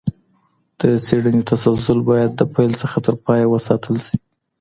[0.79, 4.17] د څېړني تسلسل باید د پیل څخه تر پایه وساتل سي.